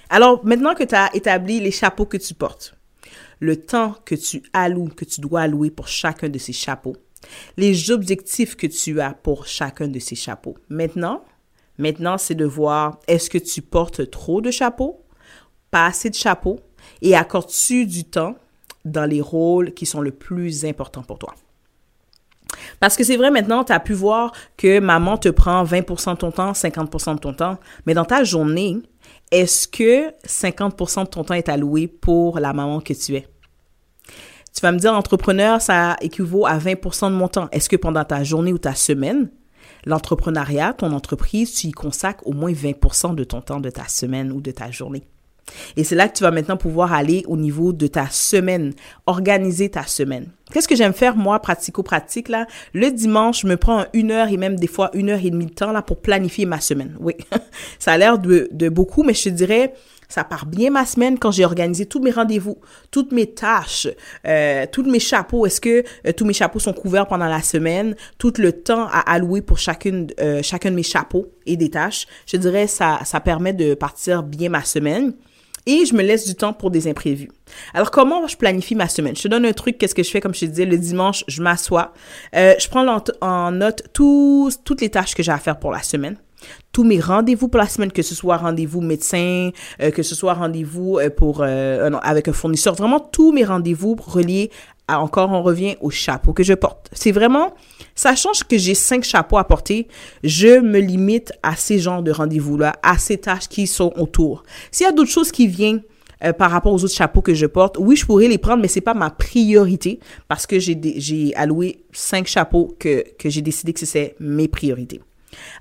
Alors, 0.09 0.45
maintenant 0.45 0.73
que 0.73 0.85
tu 0.85 0.95
as 0.95 1.13
établi 1.13 1.59
les 1.59 1.71
chapeaux 1.71 2.05
que 2.05 2.17
tu 2.17 2.33
portes, 2.33 2.75
le 3.39 3.57
temps 3.57 3.95
que 4.05 4.15
tu 4.15 4.41
alloues, 4.53 4.89
que 4.95 5.03
tu 5.03 5.19
dois 5.19 5.41
allouer 5.41 5.69
pour 5.69 5.89
chacun 5.89 6.29
de 6.29 6.37
ces 6.37 6.53
chapeaux, 6.53 6.95
les 7.57 7.91
objectifs 7.91 8.55
que 8.55 8.67
tu 8.67 9.01
as 9.01 9.11
pour 9.11 9.47
chacun 9.47 9.89
de 9.89 9.99
ces 9.99 10.15
chapeaux. 10.15 10.55
Maintenant, 10.69 11.23
Maintenant, 11.77 12.17
c'est 12.17 12.35
de 12.35 12.45
voir 12.45 12.99
est-ce 13.07 13.29
que 13.29 13.37
tu 13.37 13.61
portes 13.61 14.09
trop 14.09 14.41
de 14.41 14.51
chapeaux, 14.51 15.05
pas 15.71 15.85
assez 15.85 16.09
de 16.09 16.15
chapeaux, 16.15 16.59
et 17.01 17.15
accordes-tu 17.15 17.85
du 17.85 18.03
temps 18.03 18.35
dans 18.85 19.05
les 19.05 19.21
rôles 19.21 19.73
qui 19.73 19.85
sont 19.85 20.01
le 20.01 20.11
plus 20.11 20.65
importants 20.65 21.03
pour 21.03 21.19
toi? 21.19 21.35
Parce 22.79 22.95
que 22.95 23.03
c'est 23.03 23.17
vrai, 23.17 23.31
maintenant, 23.31 23.63
tu 23.63 23.73
as 23.73 23.79
pu 23.79 23.93
voir 23.93 24.31
que 24.55 24.79
maman 24.79 25.17
te 25.17 25.29
prend 25.29 25.63
20% 25.63 26.13
de 26.13 26.17
ton 26.17 26.31
temps, 26.31 26.51
50% 26.51 27.15
de 27.15 27.19
ton 27.19 27.33
temps, 27.33 27.57
mais 27.85 27.93
dans 27.93 28.05
ta 28.05 28.23
journée, 28.23 28.77
est-ce 29.31 29.67
que 29.67 30.11
50% 30.25 31.03
de 31.03 31.09
ton 31.09 31.23
temps 31.23 31.33
est 31.33 31.49
alloué 31.49 31.87
pour 31.87 32.39
la 32.39 32.53
maman 32.53 32.79
que 32.79 32.93
tu 32.93 33.15
es? 33.15 33.27
Tu 34.53 34.61
vas 34.61 34.71
me 34.71 34.79
dire, 34.79 34.93
entrepreneur, 34.93 35.61
ça 35.61 35.97
équivaut 36.01 36.47
à 36.47 36.57
20% 36.57 37.11
de 37.11 37.15
mon 37.15 37.27
temps. 37.27 37.47
Est-ce 37.51 37.69
que 37.69 37.75
pendant 37.75 38.03
ta 38.03 38.23
journée 38.23 38.51
ou 38.51 38.57
ta 38.57 38.73
semaine, 38.73 39.29
L'entrepreneuriat, 39.87 40.73
ton 40.73 40.91
entreprise, 40.91 41.53
tu 41.53 41.67
y 41.67 41.71
consacres 41.71 42.27
au 42.27 42.33
moins 42.33 42.51
20% 42.51 43.15
de 43.15 43.23
ton 43.23 43.39
temps 43.39 43.61
de 43.61 43.69
ta 43.69 43.87
semaine 43.87 44.33
ou 44.33 44.41
de 44.41 44.51
ta 44.51 44.69
journée. 44.69 45.03
Et 45.77 45.85
c'est 45.85 45.95
là 45.95 46.09
que 46.09 46.17
tu 46.17 46.23
vas 46.23 46.31
maintenant 46.31 46.57
pouvoir 46.57 46.91
aller 46.91 47.23
au 47.25 47.37
niveau 47.37 47.71
de 47.71 47.87
ta 47.87 48.09
semaine, 48.09 48.73
organiser 49.05 49.69
ta 49.69 49.83
semaine. 49.83 50.27
Qu'est-ce 50.51 50.67
que 50.67 50.75
j'aime 50.75 50.93
faire, 50.93 51.15
moi, 51.15 51.39
pratico-pratique, 51.39 52.27
là? 52.27 52.47
Le 52.73 52.91
dimanche, 52.91 53.43
je 53.43 53.47
me 53.47 53.55
prends 53.55 53.85
une 53.93 54.11
heure 54.11 54.27
et 54.27 54.35
même 54.35 54.57
des 54.57 54.67
fois 54.67 54.89
une 54.93 55.09
heure 55.09 55.23
et 55.23 55.29
demie 55.29 55.45
de 55.45 55.53
temps, 55.53 55.71
là, 55.71 55.81
pour 55.81 56.01
planifier 56.01 56.45
ma 56.45 56.59
semaine. 56.59 56.97
Oui. 56.99 57.15
Ça 57.79 57.93
a 57.93 57.97
l'air 57.97 58.19
de, 58.19 58.49
de 58.51 58.67
beaucoup, 58.67 59.03
mais 59.03 59.13
je 59.13 59.23
te 59.23 59.29
dirais, 59.29 59.73
ça 60.09 60.23
part 60.23 60.45
bien 60.45 60.69
ma 60.69 60.85
semaine 60.85 61.19
quand 61.19 61.31
j'ai 61.31 61.45
organisé 61.45 61.85
tous 61.85 61.99
mes 61.99 62.11
rendez-vous, 62.11 62.57
toutes 62.91 63.11
mes 63.11 63.27
tâches, 63.27 63.87
euh, 64.25 64.65
tous 64.71 64.83
mes 64.83 64.99
chapeaux. 64.99 65.45
Est-ce 65.45 65.61
que 65.61 65.83
euh, 66.05 66.11
tous 66.15 66.25
mes 66.25 66.33
chapeaux 66.33 66.59
sont 66.59 66.73
couverts 66.73 67.07
pendant 67.07 67.27
la 67.27 67.41
semaine? 67.41 67.95
Tout 68.17 68.33
le 68.37 68.51
temps 68.51 68.87
à 68.87 68.99
allouer 69.11 69.41
pour 69.41 69.57
chacune, 69.57 70.07
euh, 70.19 70.41
chacun 70.41 70.71
de 70.71 70.75
mes 70.75 70.83
chapeaux 70.83 71.31
et 71.45 71.57
des 71.57 71.69
tâches. 71.69 72.07
Je 72.25 72.37
dirais 72.37 72.67
ça, 72.67 72.99
ça 73.03 73.19
permet 73.19 73.53
de 73.53 73.73
partir 73.73 74.23
bien 74.23 74.49
ma 74.49 74.63
semaine. 74.63 75.13
Et 75.65 75.85
je 75.85 75.93
me 75.93 76.01
laisse 76.01 76.25
du 76.25 76.33
temps 76.33 76.53
pour 76.53 76.71
des 76.71 76.87
imprévus. 76.87 77.29
Alors, 77.73 77.91
comment 77.91 78.25
je 78.25 78.37
planifie 78.37 78.73
ma 78.73 78.87
semaine? 78.87 79.17
Je 79.17 79.23
te 79.23 79.27
donne 79.27 79.45
un 79.45 79.51
truc, 79.51 79.77
qu'est-ce 79.77 79.93
que 79.93 80.01
je 80.01 80.09
fais? 80.09 80.21
Comme 80.21 80.33
je 80.33 80.39
te 80.39 80.45
disais, 80.45 80.63
le 80.63 80.77
dimanche, 80.77 81.25
je 81.27 81.41
m'assois. 81.41 81.91
Je 82.31 82.69
prends 82.69 82.87
en 83.19 83.51
note 83.51 83.83
toutes 83.91 84.79
les 84.79 84.89
tâches 84.89 85.13
que 85.13 85.23
j'ai 85.23 85.33
à 85.33 85.39
faire 85.39 85.59
pour 85.59 85.73
la 85.73 85.83
semaine 85.83 86.15
tous 86.77 86.83
mes 86.83 86.99
rendez-vous 86.99 87.47
pour 87.47 87.59
la 87.59 87.67
semaine, 87.67 87.91
que 87.91 88.03
ce 88.03 88.13
soit 88.13 88.37
rendez-vous 88.37 88.81
médecin, 88.81 89.49
euh, 89.81 89.89
que 89.89 90.03
ce 90.03 90.13
soit 90.13 90.35
rendez-vous 90.35 90.99
euh, 90.99 91.09
pour 91.09 91.41
euh, 91.41 91.89
avec 92.03 92.27
un 92.27 92.33
fournisseur, 92.33 92.75
vraiment 92.75 92.99
tous 92.99 93.31
mes 93.31 93.43
rendez-vous 93.43 93.95
reliés 93.99 94.51
à 94.87 95.01
encore 95.01 95.31
on 95.31 95.41
revient 95.41 95.75
au 95.81 95.89
chapeau 95.89 96.33
que 96.33 96.43
je 96.43 96.53
porte. 96.53 96.89
C'est 96.93 97.11
vraiment 97.11 97.55
ça 97.95 98.15
change 98.15 98.43
que 98.43 98.59
j'ai 98.59 98.75
cinq 98.75 99.03
chapeaux 99.03 99.39
à 99.39 99.43
porter, 99.43 99.87
je 100.23 100.59
me 100.59 100.79
limite 100.79 101.33
à 101.41 101.55
ces 101.55 101.79
genres 101.79 102.03
de 102.03 102.11
rendez-vous 102.11 102.57
là, 102.57 102.73
à 102.83 102.99
ces 102.99 103.17
tâches 103.17 103.47
qui 103.47 103.65
sont 103.65 103.91
autour. 103.97 104.43
S'il 104.71 104.85
y 104.85 104.89
a 104.89 104.93
d'autres 104.93 105.09
choses 105.09 105.31
qui 105.31 105.47
viennent 105.47 105.81
par 106.37 106.49
rapport 106.49 106.73
aux 106.73 106.83
autres 106.83 106.95
chapeaux 106.95 107.21
que 107.21 107.35
je 107.35 107.45
porte. 107.45 107.77
Oui, 107.79 107.95
je 107.95 108.03
pourrais 108.03 108.27
les 108.27 108.39
prendre, 108.39 108.59
mais 108.59 108.67
c'est 108.67 108.81
pas 108.81 108.95
ma 108.95 109.11
priorité 109.11 109.99
parce 110.27 110.47
que 110.47 110.57
j'ai 110.59 111.31
alloué 111.35 111.83
cinq 111.91 112.25
chapeaux 112.25 112.75
que 112.79 113.03
que 113.19 113.29
j'ai 113.29 113.41
décidé 113.41 113.73
que 113.73 113.85
c'est 113.85 114.15
mes 114.19 114.47
priorités. 114.47 114.99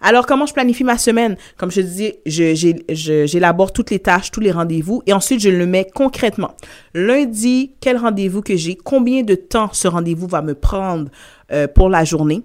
Alors, 0.00 0.26
comment 0.26 0.46
je 0.46 0.52
planifie 0.52 0.84
ma 0.84 0.98
semaine? 0.98 1.36
Comme 1.56 1.70
je 1.70 1.80
disais, 1.80 2.20
j'élabore 2.26 3.72
toutes 3.72 3.90
les 3.90 3.98
tâches, 3.98 4.30
tous 4.30 4.40
les 4.40 4.50
rendez-vous 4.50 5.02
et 5.06 5.12
ensuite 5.12 5.40
je 5.40 5.48
le 5.48 5.66
mets 5.66 5.88
concrètement. 5.94 6.54
Lundi, 6.94 7.74
quel 7.80 7.96
rendez-vous 7.96 8.42
que 8.42 8.56
j'ai? 8.56 8.76
Combien 8.76 9.22
de 9.22 9.34
temps 9.34 9.70
ce 9.72 9.88
rendez-vous 9.88 10.26
va 10.26 10.42
me 10.42 10.54
prendre 10.54 11.10
euh, 11.52 11.66
pour 11.66 11.88
la 11.88 12.04
journée? 12.04 12.42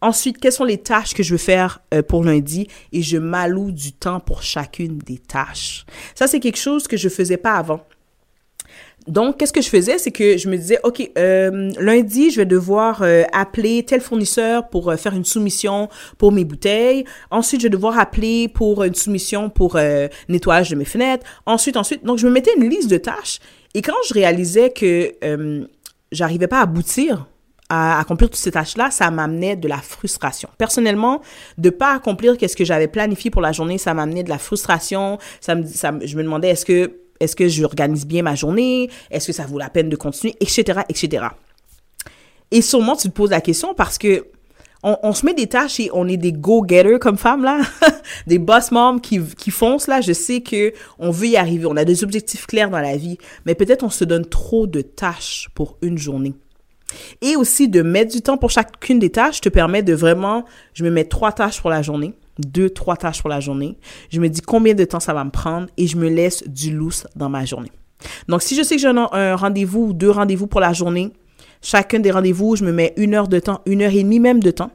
Ensuite, 0.00 0.38
quelles 0.38 0.52
sont 0.52 0.64
les 0.64 0.78
tâches 0.78 1.14
que 1.14 1.22
je 1.22 1.30
veux 1.30 1.38
faire 1.38 1.80
euh, 1.94 2.02
pour 2.02 2.24
lundi? 2.24 2.66
Et 2.92 3.02
je 3.02 3.18
m'alloue 3.18 3.70
du 3.70 3.92
temps 3.92 4.18
pour 4.18 4.42
chacune 4.42 4.98
des 4.98 5.18
tâches. 5.18 5.86
Ça, 6.16 6.26
c'est 6.26 6.40
quelque 6.40 6.58
chose 6.58 6.88
que 6.88 6.96
je 6.96 7.08
faisais 7.08 7.36
pas 7.36 7.54
avant. 7.54 7.86
Donc, 9.08 9.38
qu'est-ce 9.38 9.52
que 9.52 9.60
je 9.60 9.68
faisais, 9.68 9.98
c'est 9.98 10.12
que 10.12 10.36
je 10.38 10.48
me 10.48 10.56
disais, 10.56 10.78
OK, 10.84 11.10
euh, 11.18 11.72
lundi, 11.80 12.30
je 12.30 12.36
vais 12.36 12.46
devoir 12.46 13.02
euh, 13.02 13.24
appeler 13.32 13.82
tel 13.82 14.00
fournisseur 14.00 14.68
pour 14.68 14.90
euh, 14.90 14.96
faire 14.96 15.14
une 15.14 15.24
soumission 15.24 15.88
pour 16.18 16.30
mes 16.30 16.44
bouteilles. 16.44 17.04
Ensuite, 17.30 17.62
je 17.62 17.66
vais 17.66 17.70
devoir 17.70 17.98
appeler 17.98 18.48
pour 18.48 18.84
une 18.84 18.94
soumission 18.94 19.50
pour 19.50 19.78
nettoyage 20.28 20.70
de 20.70 20.76
mes 20.76 20.84
fenêtres. 20.84 21.26
Ensuite, 21.46 21.76
ensuite. 21.76 22.04
Donc, 22.04 22.18
je 22.18 22.26
me 22.26 22.32
mettais 22.32 22.52
une 22.56 22.68
liste 22.68 22.90
de 22.90 22.98
tâches. 22.98 23.40
Et 23.74 23.82
quand 23.82 23.96
je 24.08 24.14
réalisais 24.14 24.70
que 24.70 25.12
j'arrivais 26.12 26.46
pas 26.46 26.58
à 26.58 26.62
aboutir 26.62 27.26
à 27.74 27.98
accomplir 27.98 28.28
toutes 28.28 28.38
ces 28.38 28.50
tâches-là, 28.50 28.90
ça 28.90 29.10
m'amenait 29.10 29.56
de 29.56 29.66
la 29.66 29.78
frustration. 29.78 30.50
Personnellement, 30.58 31.22
de 31.56 31.70
pas 31.70 31.94
accomplir 31.94 32.36
qu'est-ce 32.36 32.54
que 32.54 32.66
j'avais 32.66 32.86
planifié 32.86 33.30
pour 33.30 33.40
la 33.40 33.52
journée, 33.52 33.78
ça 33.78 33.94
m'amenait 33.94 34.22
de 34.22 34.28
la 34.28 34.36
frustration. 34.36 35.18
Ça 35.40 35.54
ça, 35.64 35.90
je 36.04 36.16
me 36.18 36.22
demandais 36.22 36.50
est-ce 36.50 36.66
que 36.66 36.92
est-ce 37.22 37.36
que 37.36 37.48
j'organise 37.48 38.04
bien 38.04 38.22
ma 38.22 38.34
journée? 38.34 38.90
Est-ce 39.10 39.28
que 39.28 39.32
ça 39.32 39.46
vaut 39.46 39.58
la 39.58 39.70
peine 39.70 39.88
de 39.88 39.96
continuer? 39.96 40.34
Etc., 40.40 40.80
etc. 40.88 41.26
Et 42.50 42.62
sûrement, 42.62 42.96
tu 42.96 43.08
te 43.08 43.14
poses 43.14 43.30
la 43.30 43.40
question 43.40 43.74
parce 43.74 43.96
que 43.96 44.26
on, 44.84 45.12
se 45.14 45.24
met 45.24 45.32
des 45.32 45.46
tâches 45.46 45.78
et 45.78 45.90
on 45.92 46.08
est 46.08 46.16
des 46.16 46.32
go-getters 46.32 46.98
comme 46.98 47.16
femmes, 47.16 47.44
là. 47.44 47.60
des 48.26 48.40
boss 48.40 48.72
moms 48.72 48.98
qui, 48.98 49.20
qui 49.38 49.52
foncent, 49.52 49.86
là. 49.86 50.00
Je 50.00 50.12
sais 50.12 50.40
que 50.40 50.72
on 50.98 51.12
veut 51.12 51.28
y 51.28 51.36
arriver. 51.36 51.66
On 51.66 51.76
a 51.76 51.84
des 51.84 52.02
objectifs 52.02 52.48
clairs 52.48 52.68
dans 52.68 52.80
la 52.80 52.96
vie. 52.96 53.16
Mais 53.46 53.54
peut-être 53.54 53.84
on 53.84 53.90
se 53.90 54.04
donne 54.04 54.26
trop 54.26 54.66
de 54.66 54.80
tâches 54.80 55.48
pour 55.54 55.78
une 55.82 55.98
journée. 55.98 56.34
Et 57.20 57.36
aussi 57.36 57.68
de 57.68 57.82
mettre 57.82 58.12
du 58.12 58.22
temps 58.22 58.36
pour 58.36 58.50
chacune 58.50 58.98
des 58.98 59.10
tâches 59.10 59.40
te 59.40 59.48
permet 59.48 59.84
de 59.84 59.94
vraiment, 59.94 60.44
je 60.74 60.82
me 60.82 60.90
mets 60.90 61.04
trois 61.04 61.30
tâches 61.30 61.60
pour 61.60 61.70
la 61.70 61.82
journée 61.82 62.14
deux, 62.38 62.70
trois 62.70 62.96
tâches 62.96 63.20
pour 63.20 63.30
la 63.30 63.40
journée. 63.40 63.78
Je 64.10 64.20
me 64.20 64.28
dis 64.28 64.40
combien 64.40 64.74
de 64.74 64.84
temps 64.84 65.00
ça 65.00 65.14
va 65.14 65.24
me 65.24 65.30
prendre 65.30 65.68
et 65.76 65.86
je 65.86 65.96
me 65.96 66.08
laisse 66.08 66.42
du 66.46 66.72
loose 66.72 67.06
dans 67.16 67.28
ma 67.28 67.44
journée. 67.44 67.70
Donc, 68.28 68.42
si 68.42 68.54
je 68.56 68.62
sais 68.62 68.76
que 68.76 68.82
j'ai 68.82 68.88
un, 68.88 69.36
rendez-vous 69.36 69.86
ou 69.88 69.92
deux 69.92 70.10
rendez-vous 70.10 70.46
pour 70.46 70.60
la 70.60 70.72
journée, 70.72 71.12
chacun 71.60 72.00
des 72.00 72.10
rendez-vous, 72.10 72.56
je 72.56 72.64
me 72.64 72.72
mets 72.72 72.92
une 72.96 73.14
heure 73.14 73.28
de 73.28 73.38
temps, 73.38 73.60
une 73.66 73.82
heure 73.82 73.92
et 73.92 74.02
demie 74.02 74.20
même 74.20 74.40
de 74.40 74.50
temps. 74.50 74.70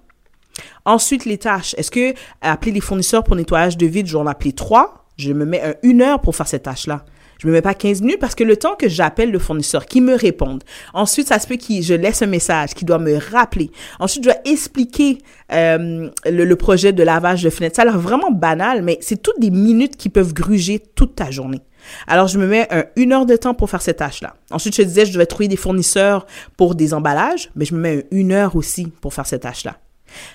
Ensuite, 0.85 1.25
les 1.25 1.37
tâches. 1.37 1.75
Est-ce 1.77 1.91
que 1.91 2.13
appeler 2.41 2.71
les 2.71 2.79
fournisseurs 2.79 3.23
pour 3.23 3.35
nettoyage 3.35 3.77
de 3.77 3.85
vide, 3.85 4.07
j'en 4.07 4.25
appelle 4.25 4.53
trois? 4.53 5.05
Je 5.17 5.33
me 5.33 5.45
mets 5.45 5.77
une 5.83 6.01
heure 6.01 6.21
pour 6.21 6.35
faire 6.35 6.47
cette 6.47 6.63
tâche-là. 6.63 7.03
Je 7.39 7.47
me 7.47 7.53
mets 7.53 7.61
pas 7.61 7.73
15 7.73 8.01
minutes 8.01 8.19
parce 8.19 8.35
que 8.35 8.43
le 8.43 8.57
temps 8.57 8.75
que 8.75 8.87
j'appelle 8.87 9.31
le 9.31 9.39
fournisseur, 9.39 9.85
qui 9.85 10.01
me 10.01 10.15
réponde. 10.15 10.63
Ensuite, 10.93 11.27
ça 11.27 11.39
se 11.39 11.47
peut 11.47 11.57
que 11.57 11.81
je 11.81 11.93
laisse 11.93 12.21
un 12.21 12.27
message, 12.27 12.73
qui 12.73 12.85
doit 12.85 12.99
me 12.99 13.17
rappeler. 13.31 13.71
Ensuite, 13.99 14.23
je 14.23 14.29
dois 14.29 14.39
expliquer 14.45 15.19
euh, 15.51 16.09
le, 16.25 16.55
projet 16.55 16.93
de 16.93 17.03
lavage 17.03 17.43
de 17.43 17.49
fenêtre. 17.49 17.75
Ça 17.75 17.83
a 17.83 17.85
l'air 17.85 17.99
vraiment 17.99 18.31
banal, 18.31 18.81
mais 18.81 18.97
c'est 19.01 19.21
toutes 19.21 19.39
des 19.39 19.51
minutes 19.51 19.97
qui 19.97 20.09
peuvent 20.09 20.33
gruger 20.33 20.79
toute 20.95 21.15
ta 21.15 21.29
journée. 21.31 21.61
Alors, 22.07 22.27
je 22.27 22.37
me 22.37 22.47
mets 22.47 22.67
une 22.95 23.13
heure 23.13 23.25
de 23.25 23.35
temps 23.35 23.53
pour 23.53 23.69
faire 23.69 23.81
cette 23.81 23.97
tâche-là. 23.97 24.35
Ensuite, 24.51 24.75
je 24.75 24.81
disais, 24.81 25.05
je 25.05 25.13
devais 25.13 25.25
trouver 25.25 25.47
des 25.47 25.55
fournisseurs 25.55 26.25
pour 26.57 26.75
des 26.75 26.93
emballages, 26.93 27.49
mais 27.55 27.65
je 27.65 27.75
me 27.75 27.79
mets 27.79 28.07
une 28.11 28.31
heure 28.31 28.55
aussi 28.55 28.87
pour 29.01 29.13
faire 29.13 29.25
cette 29.25 29.43
tâche-là. 29.43 29.77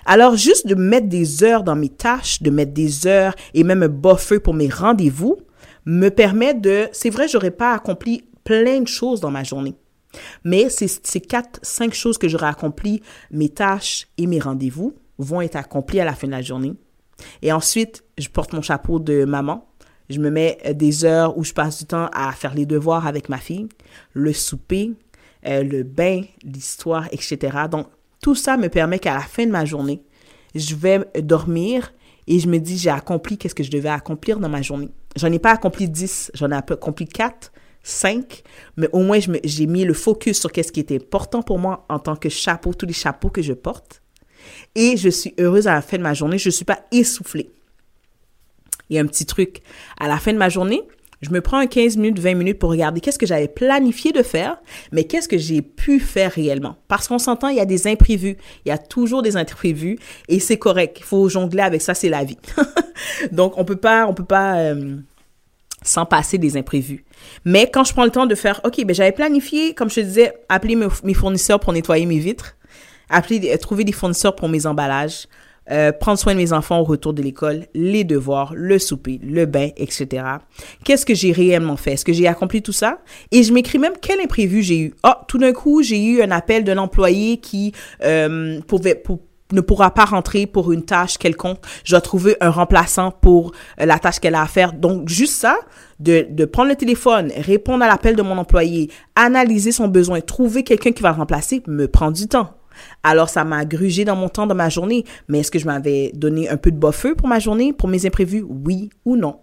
Alors, 0.07 0.37
juste 0.37 0.67
de 0.67 0.75
mettre 0.75 1.09
des 1.09 1.45
heures 1.45 1.65
dans 1.65 1.77
mes 1.77 1.89
tâches, 1.89 2.43
de 2.43 2.51
mettre 2.51 2.73
des 2.73 3.07
heures 3.07 3.35
et 3.55 3.65
même 3.65 3.83
un 3.83 3.89
buffer 3.89 4.39
pour 4.39 4.55
mes 4.55 4.69
rendez-vous, 4.69 5.39
me 5.85 6.09
permet 6.09 6.55
de, 6.55 6.89
c'est 6.93 7.11
vrai, 7.11 7.29
j'aurais 7.29 7.51
pas 7.51 7.75
accompli 7.75 8.25
plein 8.45 8.81
de 8.81 8.89
choses 8.89 9.21
dans 9.21 9.31
ma 9.31 9.45
journée. 9.45 9.75
Mais 10.45 10.69
ces, 10.69 10.89
ces 10.89 11.21
quatre, 11.21 11.59
cinq 11.63 11.95
choses 11.95 12.19
que 12.19 12.29
j'aurais 12.29 12.47
accompli, 12.47 13.03
mes 13.31 13.49
tâches 13.49 14.09
et 14.19 14.27
mes 14.27 14.41
rendez-vous, 14.41 14.95
vont 15.19 15.41
être 15.41 15.57
accomplis 15.57 16.01
à 16.01 16.05
la 16.05 16.15
fin 16.15 16.27
de 16.27 16.33
la 16.33 16.43
journée. 16.43 16.75
Et 17.43 17.53
ensuite, 17.53 18.05
je 18.19 18.29
porte 18.29 18.53
mon 18.53 18.63
chapeau 18.63 18.99
de 18.99 19.25
maman. 19.25 19.67
Je 20.11 20.19
me 20.19 20.31
mets 20.31 20.59
euh, 20.67 20.73
des 20.73 21.05
heures 21.05 21.37
où 21.39 21.45
je 21.45 21.53
passe 21.53 21.79
du 21.79 21.87
temps 21.87 22.09
à 22.13 22.33
faire 22.33 22.55
les 22.55 22.67
devoirs 22.67 23.07
avec 23.07 23.29
ma 23.29 23.39
fille, 23.39 23.69
le 24.13 24.33
souper, 24.33 24.93
euh, 25.47 25.63
le 25.63 25.83
bain, 25.83 26.23
l'histoire, 26.43 27.07
etc. 27.13 27.39
Donc, 27.71 27.87
tout 28.21 28.35
ça 28.35 28.57
me 28.57 28.69
permet 28.69 28.99
qu'à 28.99 29.15
la 29.15 29.21
fin 29.21 29.47
de 29.47 29.51
ma 29.51 29.65
journée, 29.65 30.03
je 30.55 30.75
vais 30.75 31.01
dormir 31.21 31.93
et 32.27 32.39
je 32.39 32.49
me 32.49 32.59
dis, 32.59 32.79
j'ai 32.79 32.91
accompli 32.91 33.37
qu'est-ce 33.39 33.55
que 33.55 33.63
je 33.63 33.71
devais 33.71 33.89
accomplir 33.89 34.39
dans 34.39 34.49
ma 34.49 34.63
journée. 34.63 34.91
J'en 35.17 35.31
ai 35.33 35.39
pas 35.39 35.53
accompli 35.53 35.89
10, 35.89 36.33
j'en 36.35 36.51
ai 36.51 36.55
accompli 36.55 37.07
4, 37.07 37.53
5, 37.83 38.43
mais 38.77 38.89
au 38.93 39.01
moins 39.01 39.19
j'ai 39.45 39.67
mis 39.67 39.85
le 39.85 39.95
focus 39.95 40.41
sur 40.41 40.53
qu'est-ce 40.53 40.73
qui 40.73 40.81
était 40.81 40.97
important 40.97 41.43
pour 41.43 41.59
moi 41.59 41.85
en 41.89 41.99
tant 41.99 42.17
que 42.17 42.29
chapeau, 42.29 42.75
tous 42.75 42.87
les 42.87 42.93
chapeaux 42.93 43.31
que 43.31 43.43
je 43.43 43.53
porte. 43.53 44.03
Et 44.75 44.97
je 44.97 45.09
suis 45.09 45.35
heureuse 45.39 45.67
à 45.67 45.75
la 45.75 45.83
fin 45.83 45.99
de 45.99 46.03
ma 46.03 46.15
journée, 46.15 46.39
je 46.39 46.49
ne 46.49 46.53
suis 46.53 46.65
pas 46.65 46.81
essoufflée. 46.93 47.51
Il 48.89 48.97
y 48.97 48.99
a 48.99 49.03
un 49.03 49.07
petit 49.07 49.27
truc. 49.27 49.63
À 49.99 50.09
la 50.09 50.19
fin 50.19 50.33
de 50.33 50.39
ma 50.39 50.49
journée, 50.49 50.83
je 51.23 51.31
me 51.31 51.41
prends 51.41 51.59
un 51.59 51.67
15 51.67 51.97
minutes, 51.97 52.19
20 52.19 52.35
minutes 52.35 52.59
pour 52.59 52.71
regarder 52.71 53.01
qu'est-ce 53.01 53.19
que 53.19 53.27
j'avais 53.27 53.49
planifié 53.49 54.11
de 54.11 54.23
faire, 54.23 54.57
mais 54.91 55.05
qu'est-ce 55.05 55.29
que 55.29 55.39
j'ai 55.39 55.63
pu 55.63 56.01
faire 56.01 56.33
réellement. 56.33 56.77
Parce 56.89 57.07
qu'on 57.07 57.21
s'entend, 57.21 57.49
il 57.49 57.57
y 57.57 57.61
a 57.61 57.65
des 57.65 57.87
imprévus. 57.87 58.37
Il 58.65 58.69
y 58.69 58.73
a 58.73 58.79
toujours 58.79 59.23
des 59.23 59.37
imprévus 59.37 59.99
et 60.29 60.41
c'est 60.41 60.59
correct. 60.59 60.97
Il 60.99 61.05
faut 61.05 61.29
jongler 61.29 61.63
avec 61.63 61.81
ça, 61.81 61.95
c'est 61.95 62.09
la 62.09 62.25
vie. 62.25 62.39
Donc, 63.33 63.57
on 63.57 63.65
peut 63.65 63.77
pas, 63.77 64.07
on 64.09 64.15
peut 64.15 64.25
pas 64.25 64.59
euh, 64.59 64.97
s'en 65.85 66.07
passer 66.07 66.39
des 66.39 66.57
imprévus. 66.57 67.05
Mais 67.45 67.71
quand 67.73 67.85
je 67.85 67.93
prends 67.93 68.05
le 68.05 68.11
temps 68.11 68.27
de 68.27 68.35
faire, 68.35 68.61
OK, 68.65 68.85
ben 68.85 68.95
j'avais 68.95 69.13
planifié, 69.13 69.75
comme 69.75 69.91
je 69.91 69.97
te 69.97 70.01
disais, 70.01 70.35
appeler 70.49 70.75
mes, 70.77 71.15
fournisseurs 71.15 71.61
pour 71.61 71.73
nettoyer 71.73 72.05
mes 72.05 72.19
vitres, 72.19 72.57
appeler, 73.09 73.57
trouver 73.59 73.85
des 73.85 73.93
fournisseurs 73.93 74.35
pour 74.35 74.49
mes 74.49 74.67
emballages, 74.67 75.29
euh, 75.71 75.93
prendre 75.93 76.19
soin 76.19 76.35
de 76.35 76.39
mes 76.39 76.53
enfants 76.53 76.81
au 76.81 76.85
retour 76.85 77.13
de 77.15 77.23
l'école, 77.23 77.67
les 77.75 78.05
devoirs, 78.05 78.53
le 78.55 78.79
souper, 78.79 79.21
le 79.23 79.47
bain, 79.47 79.69
etc. 79.77 80.25
Qu'est-ce 80.85 81.07
que 81.07 81.15
j'ai 81.15 81.33
réellement 81.33 81.77
fait? 81.77 81.93
Est-ce 81.93 82.05
que 82.05 82.13
j'ai 82.13 82.27
accompli 82.27 82.63
tout 82.63 82.73
ça? 82.73 82.99
Et 83.31 83.43
je 83.43 83.53
m'écris 83.53 83.79
même 83.79 83.95
quel 84.01 84.21
imprévu 84.21 84.63
j'ai 84.63 84.79
eu. 84.79 84.95
Ah, 85.03 85.25
tout 85.29 85.39
d'un 85.39 85.53
coup, 85.53 85.83
j'ai 85.83 86.03
eu 86.03 86.23
un 86.23 86.31
appel 86.31 86.65
d'un 86.65 86.79
employé 86.79 87.37
qui 87.37 87.73
euh, 88.05 88.61
ne 89.53 89.61
pourra 89.61 89.95
pas 89.95 90.05
rentrer 90.05 90.47
pour 90.47 90.73
une 90.73 90.85
tâche 90.85 91.19
quelconque. 91.19 91.59
Je 91.85 91.93
dois 91.93 92.01
trouver 92.01 92.37
un 92.41 92.51
remplaçant 92.51 93.11
pour 93.11 93.53
euh, 93.81 93.87
la 93.87 93.99
tâche 93.99 94.19
qu'elle 94.19 94.35
a 94.35 94.43
à 94.43 94.47
faire. 94.47 94.73
Donc, 94.73 95.09
juste 95.09 95.35
ça, 95.35 95.57
de, 96.01 96.45
prendre 96.45 96.71
le 96.71 96.77
téléphone, 96.77 97.31
répondre 97.37 97.85
à 97.85 97.89
l'appel 97.89 98.17
de 98.17 98.23
mon 98.23 98.37
employé, 98.37 98.91
analyser 99.15 99.71
son 99.71 99.89
besoin, 99.89 100.21
trouver 100.21 100.65
quelqu'un 100.65 100.93
qui 100.93 101.03
va 101.03 101.13
remplacer, 101.13 101.63
me 101.69 101.87
prend 101.87 102.11
du 102.11 102.27
temps. 102.27 102.55
Alors, 103.03 103.29
ça 103.29 103.45
m'a 103.45 103.65
grugé 103.65 104.05
dans 104.05 104.17
mon 104.17 104.29
temps, 104.29 104.47
dans 104.47 104.55
ma 104.55 104.69
journée. 104.69 105.05
Mais 105.29 105.41
est-ce 105.41 105.51
que 105.51 105.59
je 105.59 105.67
m'avais 105.67 106.13
donné 106.15 106.49
un 106.49 106.57
peu 106.57 106.71
de 106.71 106.79
buffer 106.79 107.15
pour 107.15 107.29
ma 107.29 107.39
journée, 107.39 107.73
pour 107.73 107.89
mes 107.89 108.07
imprévus? 108.07 108.45
Oui 108.49 108.91
ou 109.05 109.17
non? 109.17 109.41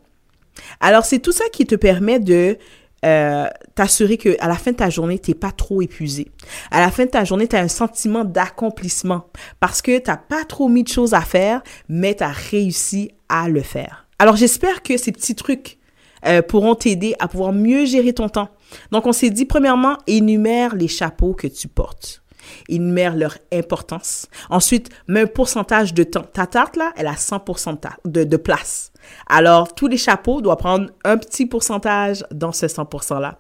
Alors, 0.80 1.06
c'est 1.06 1.20
tout 1.20 1.32
ça 1.32 1.46
qui 1.52 1.66
te 1.66 1.76
permet 1.76 2.20
de 2.20 2.58
euh, 3.06 3.48
t'assurer 3.76 4.18
que 4.18 4.36
à 4.40 4.48
la 4.48 4.56
fin 4.56 4.72
de 4.72 4.78
ta 4.78 4.90
journée, 4.90 5.20
t'es 5.20 5.34
pas 5.34 5.52
trop 5.52 5.82
épuisé. 5.82 6.28
À 6.70 6.80
la 6.82 6.92
fin 6.92 7.06
de 7.06 7.10
ta 7.10 7.24
journée, 7.24 7.48
tu 7.48 7.56
as 7.56 7.62
un 7.62 7.70
sentiment 7.70 8.26
d'accomplissement 8.26 9.28
parce 9.60 9.82
que 9.82 9.98
t'as 10.00 10.18
pas 10.18 10.44
trop 10.44 10.68
mis 10.68 10.84
de 10.84 10.90
choses 10.90 11.14
à 11.14 11.22
faire, 11.22 11.62
mais 11.88 12.16
tu 12.16 12.24
as 12.24 12.32
réussi 12.32 13.12
à 13.30 13.48
le 13.48 13.62
faire. 13.62 14.08
Alors, 14.20 14.36
j'espère 14.36 14.84
que 14.84 14.98
ces 14.98 15.14
petits 15.14 15.36
trucs 15.36 15.78
euh, 16.26 16.42
pourront 16.42 16.76
t'aider 16.76 17.16
à 17.20 17.30
pouvoir 17.30 17.54
mieux 17.54 17.86
gérer 17.86 18.12
ton 18.12 18.28
temps. 18.28 18.50
Donc, 18.92 19.06
on 19.08 19.14
s'est 19.14 19.30
dit, 19.30 19.46
premièrement, 19.46 19.98
énumère 20.06 20.76
les 20.76 20.90
chapeaux 20.90 21.34
que 21.34 21.48
tu 21.48 21.70
portes 21.70 22.22
énumère 22.68 23.16
leur 23.16 23.38
importance. 23.54 24.28
Ensuite, 24.50 24.90
un 25.08 25.26
pourcentage 25.26 25.94
de 25.94 26.04
temps. 26.04 26.24
Ta 26.24 26.48
tarte, 26.48 26.76
là, 26.76 26.94
elle 26.98 27.08
a 27.08 27.14
100% 27.14 27.78
de, 28.06 28.24
de, 28.24 28.38
place. 28.38 28.92
Alors, 29.28 29.74
tous 29.74 29.88
les 29.88 29.98
chapeaux 29.98 30.42
doivent 30.42 30.58
prendre 30.58 30.90
un 31.04 31.18
petit 31.18 31.46
pourcentage 31.46 32.24
dans 32.32 32.52
ce 32.52 32.66
100%-là. 32.66 33.40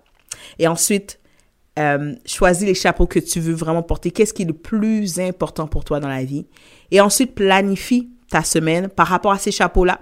Et 0.57 0.67
ensuite, 0.67 1.19
euh, 1.77 2.13
choisis 2.25 2.67
les 2.67 2.73
chapeaux 2.73 3.07
que 3.07 3.19
tu 3.19 3.39
veux 3.39 3.53
vraiment 3.53 3.83
porter. 3.83 4.11
Qu'est-ce 4.11 4.33
qui 4.33 4.43
est 4.43 4.45
le 4.45 4.53
plus 4.53 5.19
important 5.19 5.67
pour 5.67 5.85
toi 5.85 5.99
dans 5.99 6.09
la 6.09 6.23
vie? 6.23 6.45
Et 6.91 6.99
ensuite, 6.99 7.35
planifie 7.35 8.09
ta 8.29 8.43
semaine 8.43 8.89
par 8.89 9.07
rapport 9.07 9.31
à 9.31 9.37
ces 9.37 9.51
chapeaux-là. 9.51 9.99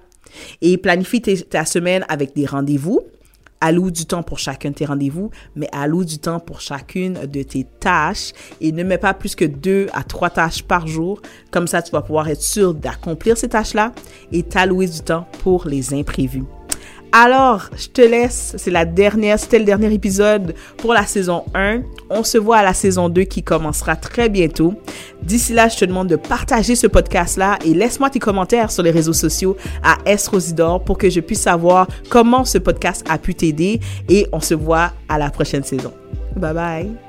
Et 0.61 0.77
planifie 0.77 1.21
ta 1.21 1.65
semaine 1.65 2.05
avec 2.09 2.35
des 2.35 2.45
rendez-vous, 2.45 3.01
alloue 3.61 3.91
du 3.91 4.05
temps 4.05 4.23
pour 4.23 4.39
chacun 4.39 4.69
de 4.69 4.75
tes 4.75 4.85
rendez-vous, 4.85 5.31
mais 5.55 5.67
alloue 5.71 6.05
du 6.05 6.19
temps 6.19 6.39
pour 6.39 6.61
chacune 6.61 7.25
de 7.25 7.43
tes 7.43 7.65
tâches 7.79 8.33
et 8.61 8.71
ne 8.71 8.83
mets 8.83 8.97
pas 8.97 9.13
plus 9.13 9.35
que 9.35 9.45
deux 9.45 9.87
à 9.93 10.03
trois 10.03 10.29
tâches 10.29 10.63
par 10.63 10.87
jour. 10.87 11.21
Comme 11.51 11.67
ça, 11.67 11.81
tu 11.81 11.91
vas 11.91 12.01
pouvoir 12.01 12.27
être 12.29 12.41
sûr 12.41 12.73
d'accomplir 12.73 13.37
ces 13.37 13.49
tâches-là 13.49 13.93
et 14.31 14.43
t'allouer 14.43 14.87
du 14.87 15.01
temps 15.01 15.27
pour 15.43 15.67
les 15.67 15.93
imprévus. 15.93 16.43
Alors, 17.11 17.69
je 17.77 17.87
te 17.87 18.01
laisse. 18.01 18.53
C'est 18.57 18.71
la 18.71 18.85
dernière, 18.85 19.39
c'était 19.39 19.59
le 19.59 19.65
dernier 19.65 19.93
épisode 19.93 20.53
pour 20.77 20.93
la 20.93 21.05
saison 21.05 21.43
1. 21.55 21.81
On 22.09 22.23
se 22.23 22.37
voit 22.37 22.57
à 22.57 22.63
la 22.63 22.73
saison 22.73 23.09
2 23.09 23.23
qui 23.23 23.43
commencera 23.43 23.95
très 23.95 24.29
bientôt. 24.29 24.73
D'ici 25.21 25.53
là, 25.53 25.67
je 25.67 25.77
te 25.77 25.85
demande 25.85 26.07
de 26.07 26.15
partager 26.15 26.75
ce 26.75 26.87
podcast-là 26.87 27.59
et 27.65 27.73
laisse-moi 27.73 28.09
tes 28.09 28.19
commentaires 28.19 28.71
sur 28.71 28.83
les 28.83 28.91
réseaux 28.91 29.13
sociaux 29.13 29.57
à 29.83 29.97
S 30.05 30.29
pour 30.85 30.97
que 30.97 31.09
je 31.09 31.19
puisse 31.19 31.41
savoir 31.41 31.87
comment 32.09 32.45
ce 32.45 32.57
podcast 32.57 33.05
a 33.09 33.17
pu 33.17 33.35
t'aider 33.35 33.79
et 34.09 34.27
on 34.31 34.39
se 34.39 34.53
voit 34.53 34.91
à 35.09 35.17
la 35.17 35.29
prochaine 35.29 35.63
saison. 35.63 35.93
Bye 36.35 36.53
bye. 36.53 37.06